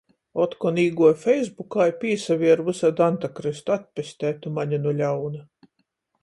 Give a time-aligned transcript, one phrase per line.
[0.43, 5.45] Otkon īguoju feisbukā i pīsavieru vysaidu antakrystu, atpestej tu mani nu ļauna!